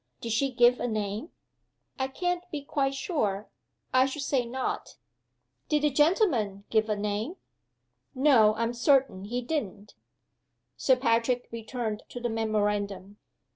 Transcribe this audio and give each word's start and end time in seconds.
"Did 0.19 0.31
she 0.31 0.51
give 0.51 0.79
a 0.79 0.87
name?" 0.87 1.29
"I 1.99 2.07
can't 2.07 2.43
be 2.49 2.63
quite 2.63 2.95
sure 2.95 3.49
I 3.93 4.07
should 4.07 4.23
say 4.23 4.45
not." 4.47 4.97
"Did 5.69 5.83
the 5.83 5.91
gentleman 5.91 6.63
give 6.71 6.89
a 6.89 6.95
name?" 6.95 7.35
"No. 8.15 8.55
I'm 8.55 8.73
certain 8.73 9.25
he 9.25 9.43
didn't." 9.43 9.93
Sir 10.75 10.95
Patrick 10.95 11.47
returned 11.51 12.01
to 12.09 12.19
the 12.19 12.29
memorandum. 12.29 13.17